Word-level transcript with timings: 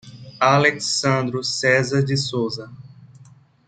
Alex 0.55 0.83
Sandro 0.87 1.43
Cesar 1.43 2.03
de 2.03 2.17
Sousa 2.17 2.71